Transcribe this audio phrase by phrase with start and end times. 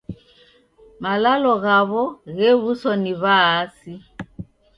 [1.01, 2.03] Malalo ghaw'o
[2.37, 3.93] ghew'uswa ni W'aasi.